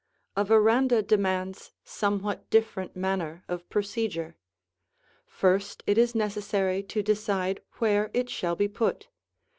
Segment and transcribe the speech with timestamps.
[0.35, 4.35] A veranda demands somewhat different manner of procedure.
[5.27, 9.09] First it is necessary to decide where it shall be put.